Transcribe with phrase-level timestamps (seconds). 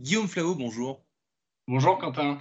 [0.00, 1.06] Guillaume Flao, bonjour.
[1.68, 2.40] Bonjour Quentin.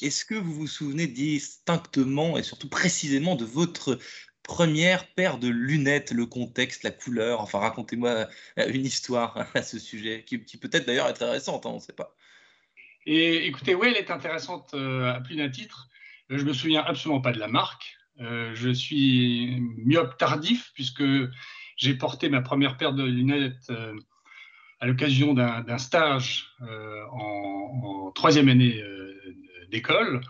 [0.00, 3.98] Est-ce que vous vous souvenez distinctement et surtout précisément de votre
[4.42, 7.42] première paire de lunettes, le contexte, la couleur?
[7.42, 8.26] Enfin, racontez-moi
[8.58, 11.80] euh, une histoire à ce sujet, qui, peut-être d'ailleurs est très récente, hein, on ne
[11.80, 12.16] sait pas.
[13.04, 15.90] Et écoutez, oui, elle est intéressante euh, à plus d'un titre.
[16.30, 17.98] Euh, je me souviens absolument pas de la marque.
[18.18, 21.04] je suis myope tardif puisque
[21.76, 23.70] j'ai porté ma première paire de lunettes
[24.80, 29.14] à l'occasion d'un stage euh, en, troisième année euh,
[29.70, 30.20] d'école.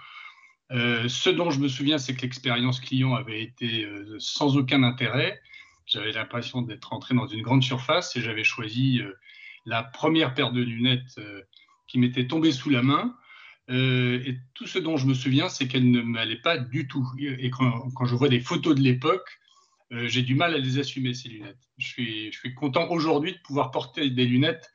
[0.70, 3.86] Euh, ce dont je me souviens, c'est que l'expérience client avait été
[4.18, 5.40] sans aucun intérêt.
[5.86, 9.00] J'avais l'impression d'être entré dans une grande surface et j'avais choisi
[9.64, 11.18] la première paire de lunettes
[11.86, 13.16] qui m'était tombée sous la main.
[13.70, 17.08] et tout ce dont je me souviens, c'est qu'elle ne m'allait pas du tout.
[17.18, 19.38] Et quand, quand je vois des photos de l'époque,
[19.92, 21.56] euh, j'ai du mal à les assumer, ces lunettes.
[21.78, 24.72] Je suis, je suis content aujourd'hui de pouvoir porter des lunettes.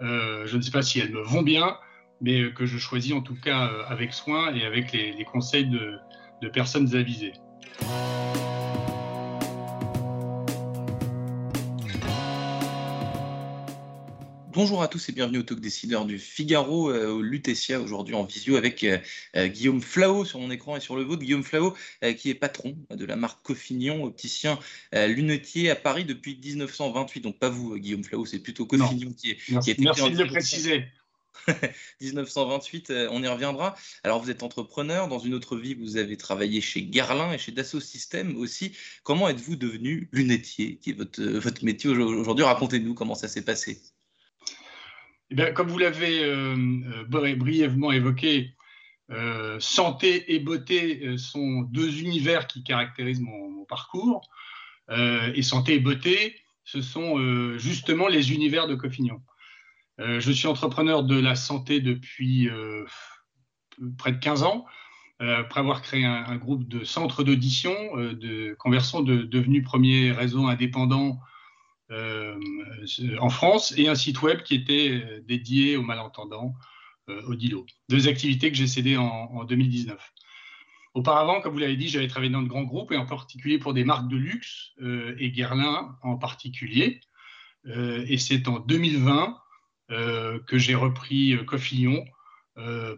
[0.00, 1.76] Euh, je ne sais pas si elles me vont bien,
[2.20, 5.96] mais que je choisis en tout cas euh, avec soin et avec les, conseils de,
[6.40, 7.32] de personnes avisées.
[14.54, 18.24] Bonjour à tous et bienvenue au Talk Décideur du Figaro, euh, au Lutetia, aujourd'hui en
[18.24, 18.98] visio avec euh,
[19.34, 21.22] euh, Guillaume Flao sur mon écran et sur le vôtre.
[21.22, 21.74] Guillaume Flao,
[22.18, 24.58] qui est patron de la marque Coffignon, opticien
[24.92, 27.20] lunetier à Paris depuis 1928.
[27.22, 29.38] Donc pas vous, Guillaume Flao, c'est plutôt Coffignon qui est.
[29.48, 30.84] Merci, qui merci de le préciser.
[32.02, 33.74] 1928, on y reviendra.
[34.04, 35.08] Alors, vous êtes entrepreneur.
[35.08, 38.72] Dans une autre vie, vous avez travaillé chez Guerlain et chez Dassault Systèmes aussi.
[39.02, 42.44] Comment êtes-vous devenu lunetier, qui est votre, votre métier aujourd'hui?
[42.44, 43.80] Racontez-nous comment ça s'est passé.
[45.38, 48.54] Eh comme vous l'avez euh, euh, brièvement évoqué,
[49.10, 54.20] euh, santé et beauté sont deux univers qui caractérisent mon, parcours.
[54.90, 57.16] et santé et beauté, ce sont
[57.56, 59.22] justement les univers de Coffignon.
[59.98, 62.50] je suis entrepreneur de la santé depuis
[63.96, 64.66] près de 15 ans,
[65.20, 71.18] après avoir créé un, groupe de centres d'audition, de conversion de, devenu premier réseau indépendant
[73.20, 76.54] en France et un site web qui était euh, dédié aux malentendants,
[77.08, 77.66] euh, au DILO.
[77.88, 79.98] Deux activités que j'ai cédées en, 2019.
[80.94, 83.74] Auparavant, comme vous l'avez dit, j'avais travaillé dans de grands groupes et en particulier pour
[83.74, 84.72] des marques de luxe
[85.18, 87.00] et Guerlain en particulier.
[87.64, 89.38] et c'est en 2020
[89.88, 92.04] que j'ai repris Coffillon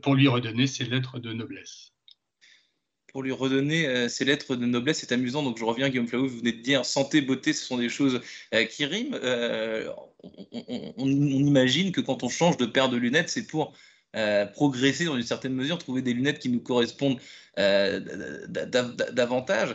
[0.03, 1.94] pour lui redonner ses lettres de noblesse
[3.15, 4.99] pour lui redonner euh, ses lettres de noblesse.
[4.99, 5.45] C'est amusant.
[5.45, 8.21] Donc, je reviens, Guillaume Flavou, vous venez de dire santé, beauté, ce sont des choses
[8.53, 9.17] euh, qui riment.
[9.23, 9.89] Euh,
[10.99, 13.73] on, imagine que quand on change de paire de lunettes, c'est pour
[14.55, 17.19] progresser dans une certaine mesure, trouver des lunettes qui nous correspondent
[17.57, 19.75] davantage.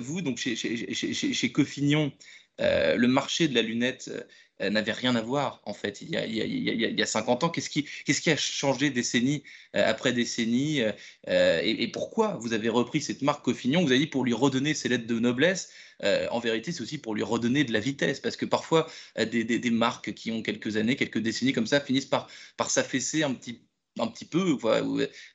[0.00, 2.12] vous, donc, chez, chez, Coffignon,
[2.60, 4.12] le marché de la lunette
[4.60, 7.48] n'avait rien à voir, en fait, il y a, il y a, 50 ans.
[7.48, 9.42] Qu'est-ce qui, qu'est-ce qui a changé décennie
[9.74, 10.80] euh, après décennie
[11.28, 14.74] euh, et, pourquoi vous avez repris cette marque Coffignon Vous avez dit pour lui redonner
[14.74, 15.70] ses lettres de noblesse.
[16.02, 19.70] en vérité, c'est aussi pour lui redonner de la vitesse, parce que parfois, des, des,
[19.70, 23.62] marques qui ont quelques années, quelques décennies comme ça, finissent par, par s'affaisser un petit
[24.00, 24.58] un petit peu,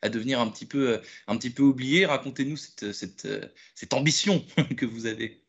[0.01, 2.05] à devenir un petit peu, un petit peu oublié.
[2.05, 3.27] Racontez-nous cette, cette,
[3.73, 4.45] cette ambition
[4.77, 5.45] que vous avez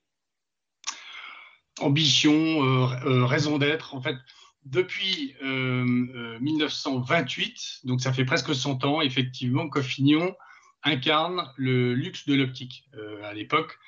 [1.83, 3.95] ambition, euh, euh, raison d'être.
[3.95, 4.17] En fait,
[4.65, 10.35] depuis 1928, euh, donc ça fait presque 100 ans, effectivement, Coffignon
[10.83, 12.89] incarne le luxe de l'optique.
[13.25, 13.79] à l'époque,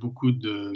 [0.00, 0.72] beaucoup de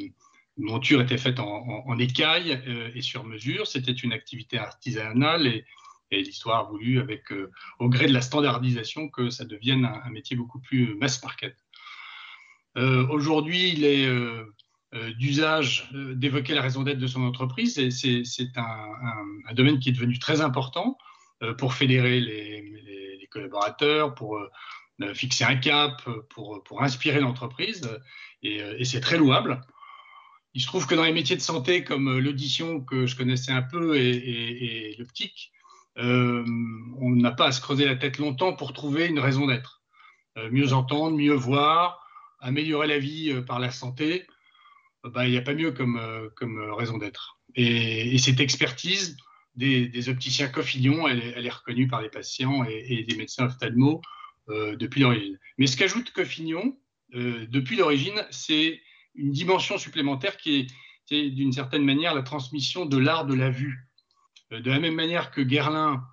[0.56, 2.62] montures étaient faites en, écaille
[2.94, 3.66] et sur mesure.
[3.66, 5.65] C'était une activité artisanale et,
[6.12, 7.25] l'histoire a voulu, avec,
[7.81, 11.56] au gré de la standardisation, que ça devienne un, métier beaucoup plus mass market.
[12.76, 14.09] Aujourd'hui, il est
[15.19, 17.75] d'usage euh, d'évoquer la raison d'être de son entreprise.
[17.91, 20.99] C'est un, domaine qui est devenu très important
[21.43, 24.41] euh, pour fédérer les, collaborateurs, pour
[25.12, 27.87] fixer un cap, pour, pour inspirer l'entreprise.
[28.43, 29.61] Et, c'est très louable.
[30.55, 33.63] Il se trouve que dans les métiers de santé comme l'audition que je connaissais un
[33.63, 35.53] peu et, l'optique,
[35.97, 39.83] on n'a pas à se creuser la tête longtemps pour trouver une raison d'être.
[40.51, 42.07] mieux entendre, mieux voir,
[42.41, 44.27] améliorer la vie par la santé,
[45.10, 47.38] bah, il n'y a pas mieux comme, euh, euh, raison d'être.
[47.54, 49.16] Et, cette expertise
[49.54, 54.03] des, opticiens Coffillon, elle, est reconnue par les patients et, des médecins ophtalmo
[54.48, 55.38] euh, depuis l'origine.
[55.58, 56.76] Mais ce qu'ajoute Coffignon
[57.12, 58.80] depuis l'origine, c'est
[59.14, 60.66] une dimension supplémentaire qui
[61.10, 63.88] est, d'une certaine manière la transmission de l'art de la vue.
[64.50, 66.04] de la même manière que Guerlain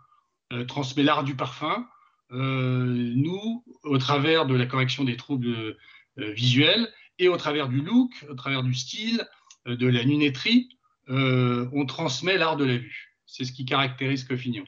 [0.67, 1.89] transmet l'art du parfum,
[2.29, 5.75] nous, au travers de la correction des troubles
[6.15, 6.87] visuels,
[7.19, 9.25] et au travers du look, au travers du style,
[9.67, 10.69] euh, de la lunetterie,
[11.09, 13.15] euh, on transmet l'art de la vue.
[13.25, 14.65] C'est ce qui caractérise Coffignon.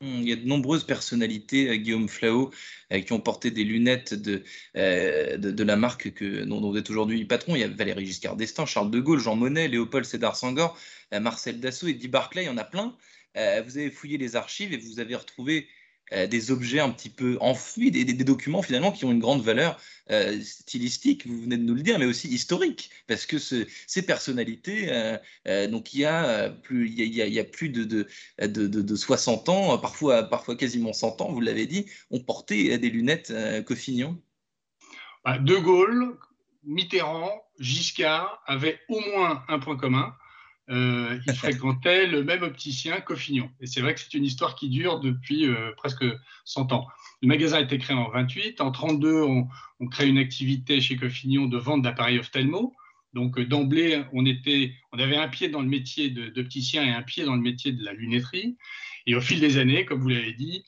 [0.00, 2.50] Hmm, il y a de nombreuses personnalités, euh, Guillaume Flao,
[3.06, 4.42] qui ont porté des lunettes de,
[4.74, 7.56] de, la marque que, dont, vous êtes aujourd'hui patron.
[7.56, 10.78] Il y a Valéry Giscard d'Estaing, Charles de Gaulle, Jean Monnet, Léopold Sédar Sangor,
[11.12, 12.96] Marcel Dassault, Eddie Barclay, il y en a plein.
[13.34, 15.66] vous avez fouillé les archives et vous avez retrouvé
[16.12, 19.80] euh, des objets un petit peu enfouis, des, documents finalement qui ont une grande valeur
[20.10, 24.88] euh, stylistique, vous venez de nous le dire, mais aussi historique, parce que ces personnalités,
[25.46, 28.06] euh, donc il y a plus, de,
[28.38, 33.32] de, 60 ans, parfois, quasiment 100 ans, vous l'avez dit, ont porté des lunettes
[33.64, 34.20] Coffignon.
[35.24, 36.18] Bah, de Gaulle,
[36.64, 40.14] Mitterrand, Giscard avaient au moins un point commun,
[40.70, 43.50] euh, il fréquentait le même opticien qu'Offignon.
[43.60, 46.04] Et c'est vrai que c'est une histoire qui dure depuis euh, presque
[46.44, 46.88] 100 ans.
[47.22, 48.60] Le magasin a été créé en 28.
[48.60, 49.48] En 32, on,
[49.90, 52.72] crée une activité chez Coffignon de vente d'appareils ophtalmo.
[53.12, 54.24] Donc euh, d'emblée, on,
[54.98, 57.92] avait un pied dans le métier d'opticien et un pied dans le métier de la
[57.92, 58.56] lunetterie.
[59.06, 60.64] Et au fil des années, comme vous l'avez dit,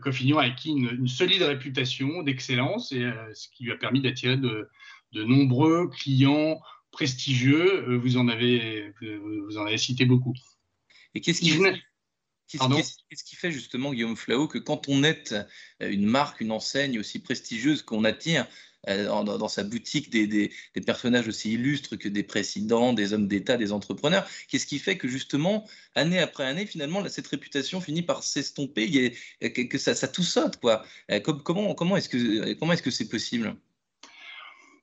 [0.00, 4.68] Coffignon a acquis une, solide réputation d'excellence, ce qui lui a permis d'attirer de
[5.12, 6.58] nombreux clients
[6.94, 10.34] prestigieux, euh, vous en avez, vous en avez cité beaucoup.
[11.14, 11.58] Et qu'est-ce qui,
[12.48, 15.44] Qu'est-ce qui fait justement, Guillaume Flao, que quand on est euh,
[15.80, 18.46] une marque, une enseigne aussi prestigieuse, qu'on attire
[18.88, 20.50] euh, dans, sa boutique des, des,
[20.86, 25.08] personnages aussi illustres que des présidents, des hommes d'État, des entrepreneurs, qu'est-ce qui fait que
[25.08, 30.58] justement, année après année, finalement, cette réputation finit par s'estomper, que ça, ça tout saute
[30.58, 30.84] quoi.
[31.24, 33.56] Comment, comment est-ce que comment est-ce que c'est possible?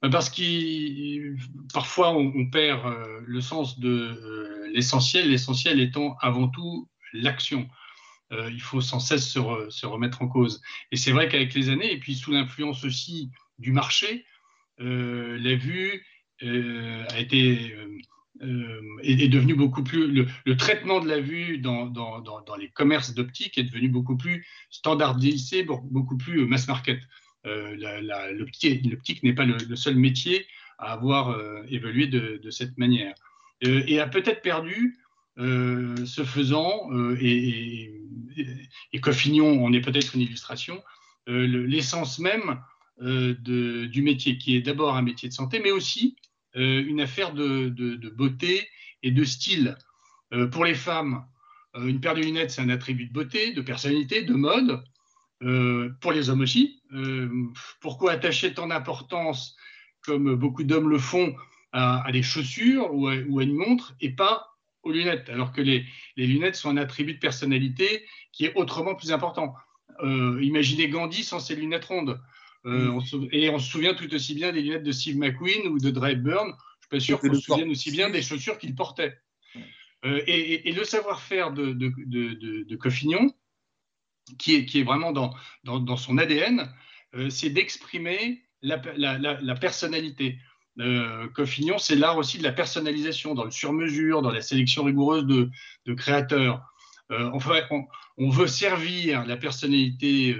[0.10, 1.36] Parce que
[1.74, 7.68] parfois on, perd euh, le sens de euh, l'essentiel, l'essentiel étant avant tout l'action.
[8.32, 10.62] Euh, il faut sans cesse se, remettre en cause.
[10.92, 14.26] Et c'est vrai qu'avec les années, et puis sous l'influence aussi du marché,
[14.80, 16.04] la vue
[16.42, 17.78] a été
[19.04, 20.08] est, devenu beaucoup plus
[20.46, 25.64] le, traitement de la vue dans, dans les commerces d'optique est devenu beaucoup plus standardisé,
[25.64, 27.00] beaucoup plus mass market.
[27.48, 30.46] Euh, l'optique n'est pas le, seul métier
[30.78, 33.14] à avoir euh, évolué de, cette manière.
[33.66, 34.98] Euh, et a peut-être perdu,
[35.38, 36.90] ce faisant,
[37.20, 38.00] et,
[38.94, 40.84] et, Coffignon en est peut-être une illustration,
[41.26, 42.62] l'essence même
[43.00, 46.16] du métier, qui est d'abord un métier de santé, mais aussi
[46.54, 48.68] une affaire de, beauté
[49.02, 49.78] et de style.
[50.52, 51.26] pour les femmes,
[51.76, 54.84] une paire de lunettes, c'est un attribut de beauté, de personnalité, de mode.
[55.44, 56.82] Euh, pour les hommes aussi.
[56.94, 57.30] Euh,
[57.80, 59.56] pourquoi attacher tant d'importance,
[60.02, 61.36] comme beaucoup d'hommes le font,
[61.72, 64.50] à, des chaussures ou à, une montre et pas
[64.84, 65.86] aux lunettes, alors que les,
[66.18, 69.56] lunettes sont un attribut de personnalité qui est autrement plus important.
[70.04, 72.20] Euh, imaginez Gandhi sans ses lunettes rondes.
[72.66, 76.14] et on se souvient tout aussi bien des lunettes de Steve McQueen ou de Dre
[76.14, 76.50] Burn.
[76.52, 79.18] Je suis pas sûr qu'on se souvienne aussi bien des chaussures qu'il portait.
[80.04, 83.34] Et, le savoir-faire de, de, de, de Coffignon,
[84.38, 86.70] qui est, vraiment dans, son ADN,
[87.16, 88.78] euh, c'est d'exprimer la,
[89.56, 90.38] personnalité.
[90.80, 95.26] Euh, Coffignon, c'est l'art aussi de la personnalisation, dans le sur-mesure, dans la sélection rigoureuse
[95.26, 96.64] de, créateurs.
[97.12, 97.30] Euh,
[98.18, 100.38] on, veut servir la personnalité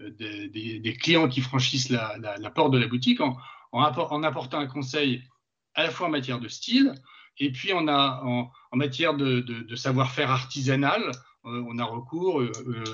[0.00, 2.18] euh, des, clients qui franchissent la,
[2.54, 3.36] porte de la boutique en,
[3.72, 5.22] apportant un conseil
[5.74, 6.94] à la fois en matière de style
[7.38, 11.02] et puis en, matière de, savoir-faire artisanal
[11.44, 12.84] on a recours euh, euh,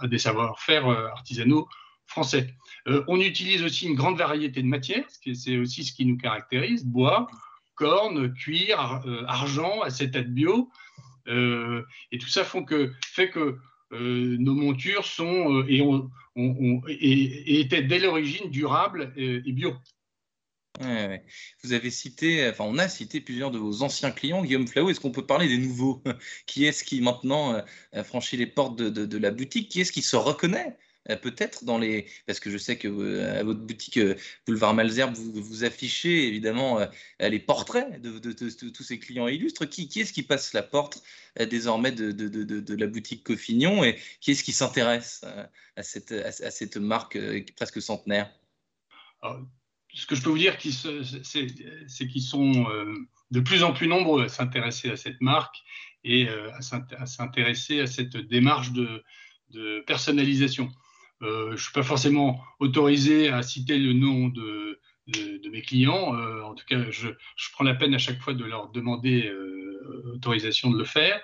[0.00, 1.68] à des, savoir-faire artisanaux
[2.06, 2.54] français.
[2.86, 5.04] on utilise aussi une grande variété de matières,
[5.34, 7.28] c'est aussi ce qui nous caractérise, bois,
[7.74, 10.70] corne, cuir, argent, acétate bio.
[11.26, 12.64] et tout ça fait
[13.30, 13.58] que
[13.90, 15.82] nos montures sont et,
[16.88, 19.74] et étaient dès l'origine durables et bio.
[21.62, 24.42] Vous avez cité, enfin, on a cité plusieurs de vos anciens clients.
[24.42, 26.02] Guillaume Flau, est-ce qu'on peut parler des nouveaux?
[26.46, 27.54] Qui est-ce qui maintenant
[27.94, 29.68] euh, franchit les portes de, la boutique?
[29.70, 30.76] Qui est-ce qui se reconnaît
[31.10, 33.98] euh, peut-être dans les parce que je sais que euh, à votre boutique
[34.46, 36.80] Boulevard Malzerbe vous, affichez évidemment
[37.20, 39.68] les portraits de, tous ces clients illustres.
[39.68, 41.02] Qui, est-ce qui passe la porte
[41.50, 45.24] désormais de, la boutique Coffignon et qui est-ce qui s'intéresse
[45.76, 47.18] à cette, à, cette marque
[47.56, 48.32] presque centenaire?
[49.94, 52.94] Ce que je peux vous dire, c'est qu'ils sont euh,
[53.30, 55.56] de plus en plus nombreux à s'intéresser à cette marque
[56.04, 59.04] et euh, à s'intéresser à cette démarche de,
[59.86, 60.68] personnalisation.
[61.22, 64.78] Euh, je ne suis pas forcément autorisé à citer le nom de,
[65.50, 66.14] mes clients.
[66.44, 67.08] en tout cas, je,
[67.54, 69.32] prends la peine à chaque fois de leur demander
[70.12, 71.18] autorisation de le faire.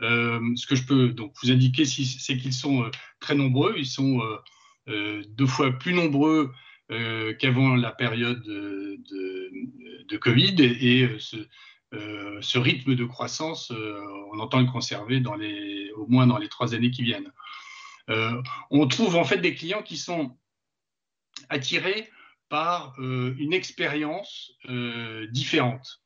[0.00, 2.90] ce que je peux donc vous indiquer, c'est qu'ils sont
[3.20, 3.74] très nombreux.
[3.78, 4.20] Ils sont
[4.88, 6.52] deux fois plus nombreux
[6.90, 11.36] euh, qu'avant la période de, Covid et, euh, ce,
[11.94, 13.72] euh, ce, rythme de croissance,
[14.32, 15.22] on entend le conserver
[15.96, 17.30] au moins dans les trois années qui viennent.
[18.70, 20.36] on trouve en fait des clients qui sont
[21.48, 22.10] attirés
[22.48, 24.52] par une expérience
[25.30, 26.02] différente.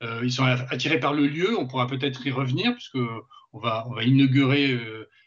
[0.00, 3.04] ils sont attirés par le lieu, on pourra peut-être y revenir, puisque
[3.52, 4.78] on va inaugurer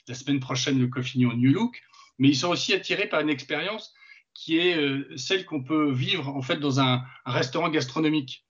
[0.08, 1.84] la semaine prochaine le Coffignon New Look,
[2.20, 3.94] mais ils sont aussi attirés par une expérience
[4.38, 8.46] qui est euh, celle qu'on peut vivre en fait dans un, restaurant gastronomique.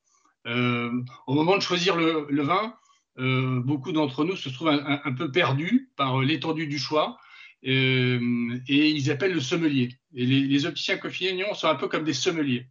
[0.46, 0.92] Euh,
[1.28, 2.76] au moment de choisir le, vin,
[3.20, 7.18] euh, beaucoup d'entre nous se trouvent un, peu perdus par l'étendue du choix
[7.64, 8.20] et
[8.68, 9.90] ils appellent le sommelier.
[10.14, 12.68] Et les, opticiens Coffignon sont un peu comme des sommeliers.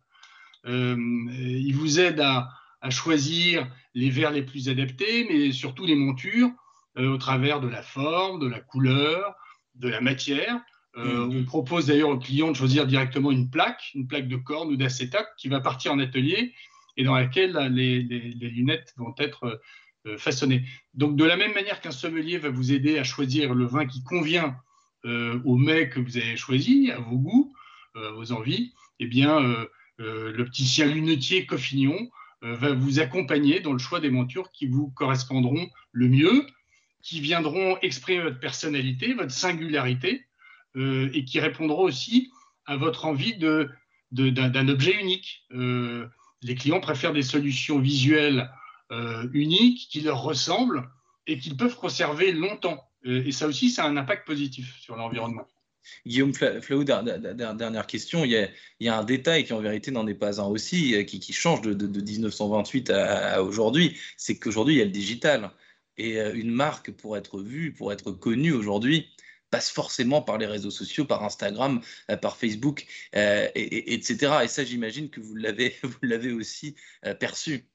[0.64, 2.50] ils vous aident à,
[2.90, 6.50] choisir les verres les plus adaptés, mais surtout les montures
[6.96, 9.35] au travers de la forme, de la couleur,
[9.75, 10.61] de la matière.
[10.97, 11.37] Euh, mm.
[11.41, 14.76] on propose d'ailleurs aux clients de choisir directement une plaque, une plaque de corne ou
[14.76, 16.55] d'acétate qui va partir en atelier
[16.97, 19.61] et dans laquelle les, lunettes vont être
[20.07, 20.65] euh, façonnées.
[20.95, 24.03] Donc de la même manière qu'un sommelier va vous aider à choisir le vin qui
[24.03, 24.57] convient
[25.05, 27.55] euh, au mets que vous avez choisi, à vos goûts,
[27.95, 29.67] à vos envies, eh bien
[29.99, 32.11] l'opticien lunetier Coffignon
[32.43, 36.47] va vous accompagner dans le choix des montures qui vous correspondront le mieux,
[37.03, 40.26] qui viendront exprimer votre personnalité, votre singularité,
[40.76, 42.30] euh, et qui répondront aussi
[42.66, 45.47] à votre envie d'un objet unique.
[45.52, 46.06] Euh,
[46.42, 48.50] les clients préfèrent des solutions visuelles
[48.92, 50.87] euh, uniques qui leur ressemblent
[51.26, 52.85] et qu'ils peuvent conserver longtemps.
[53.04, 55.47] et ça aussi, ça a un impact positif sur l'environnement.
[56.04, 58.25] Guillaume Flaou, dernière question.
[58.25, 61.62] Il y, a, un détail qui en vérité n'en est pas un aussi, qui, change
[61.62, 65.50] de, 1928 à, aujourd'hui, c'est qu'aujourd'hui il y a le digital.
[65.97, 69.09] Et une marque, pour être vue, pour être connue aujourd'hui,
[69.50, 74.38] passe forcément par les réseaux sociaux, par Instagram, euh, par Facebook, euh, et, etc.
[74.45, 77.69] Et ça, j'imagine que vous l'avez, vous l'avez aussi euh, perçu.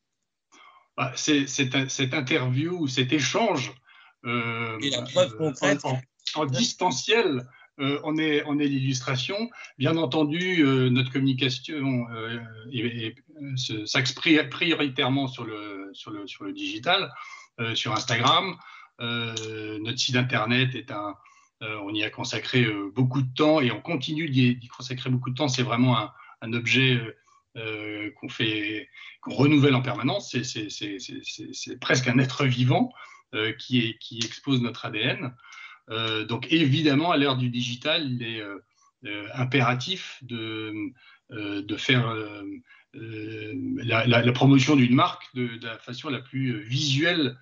[0.98, 3.74] Bah, c'est, cette interview, cet échange
[4.24, 4.78] en,
[6.46, 7.48] distanciel,
[7.78, 9.50] on est, on est l'illustration.
[9.80, 12.06] Bien entendu, notre communication
[13.86, 17.12] s'exprime prioritairement sur le, sur le, sur le digital,
[17.74, 18.58] sur Instagram.
[19.00, 21.16] notre site internet est un,
[21.62, 25.36] on y a consacré euh, beaucoup de temps et on continue d'y consacrer beaucoup de
[25.36, 25.48] temps.
[25.48, 25.98] C'est vraiment
[26.42, 27.00] un, objet
[27.56, 28.90] euh, qu'on fait,
[29.22, 30.36] qu'on renouvelle en permanence.
[30.42, 32.92] C'est presque un être vivant
[33.60, 35.34] qui, expose notre ADN.
[36.28, 38.42] donc évidemment, à l'ère du digital, il est
[39.34, 40.92] impératif de,
[41.78, 42.14] faire
[42.94, 47.38] la, promotion d'une marque de, de, la façon la plus visuelle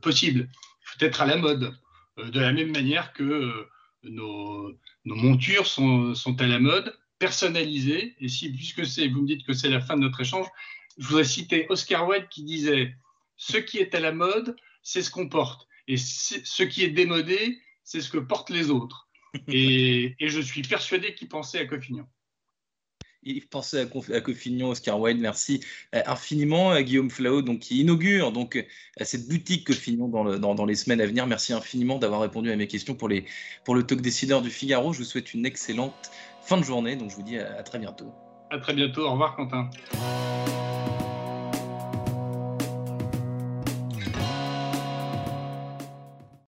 [0.00, 0.48] possible.
[0.48, 1.74] Il faut être à la mode.
[2.18, 3.70] Euh, de la même manière que euh,
[4.04, 8.16] nos, montures sont, à la mode, personnalisées.
[8.20, 10.46] Et si, puisque c'est, vous me dites que c'est la fin de notre échange,
[10.98, 12.94] je voudrais citer Oscar Wilde qui disait
[13.36, 15.66] Ce qui est à la mode, c'est ce qu'on porte.
[15.88, 19.08] Et ce qui est démodé, c'est ce que portent les autres.
[19.48, 21.64] Et, et je suis persuadé qu'il pensait à
[23.22, 25.60] Coffignon il pensait à, Coffignon, Oscar Wilde, merci
[25.94, 28.62] euh, infiniment à Guillaume Flao, donc, qui inaugure donc, euh,
[29.04, 31.26] cette boutique Coffignon dans, dans, les semaines à venir.
[31.26, 33.24] Merci infiniment d'avoir répondu à mes questions pour, les,
[33.64, 34.92] pour le talk décideur du Figaro.
[34.92, 36.10] Je vous souhaite une excellente
[36.42, 38.12] fin de journée, donc je vous dis à, à très bientôt.
[38.50, 39.70] À très bientôt, au revoir Quentin.